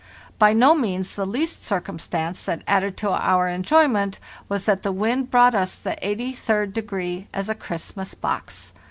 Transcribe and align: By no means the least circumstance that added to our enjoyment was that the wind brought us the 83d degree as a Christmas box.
By 0.39 0.53
no 0.53 0.73
means 0.73 1.15
the 1.15 1.27
least 1.27 1.63
circumstance 1.63 2.41
that 2.45 2.63
added 2.65 2.97
to 2.97 3.11
our 3.11 3.47
enjoyment 3.47 4.19
was 4.49 4.65
that 4.65 4.81
the 4.81 4.91
wind 4.91 5.29
brought 5.29 5.53
us 5.53 5.75
the 5.75 5.95
83d 6.01 6.73
degree 6.73 7.27
as 7.35 7.49
a 7.49 7.53
Christmas 7.53 8.15
box. 8.15 8.73